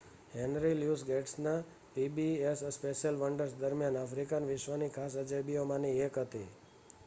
[0.33, 1.57] henry Louis ગેટ્સના
[1.91, 6.47] PBS special wonders દરમિયાન African વિશ્વની ખાસ અજાયબીઓમાંની એક હતી